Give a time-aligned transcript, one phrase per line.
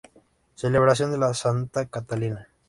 [0.55, 2.47] Celebración de La Santa Catalina.